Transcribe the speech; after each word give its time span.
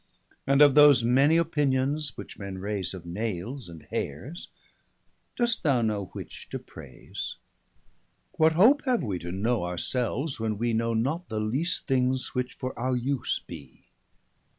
And 0.47 0.63
of 0.63 0.73
those 0.73 1.03
many 1.03 1.37
opinions 1.37 2.17
which 2.17 2.39
men 2.39 2.57
raise 2.57 2.95
Of 2.95 3.05
Nailes 3.05 3.69
and 3.69 3.83
Haires, 3.91 4.47
dost 5.35 5.61
thou 5.61 5.83
know 5.83 6.05
which 6.05 6.49
to 6.49 6.57
praise? 6.57 7.35
What 8.31 8.53
hope 8.53 8.83
have 8.85 9.03
wee 9.03 9.19
to 9.19 9.31
know 9.31 9.61
our 9.61 9.77
selves, 9.77 10.39
when 10.39 10.57
wee 10.57 10.73
Know 10.73 10.95
not 10.95 11.29
the 11.29 11.39
least 11.39 11.85
things, 11.85 12.33
which 12.33 12.55
for 12.55 12.73
our 12.79 12.95
use 12.95 13.41
be? 13.45 13.83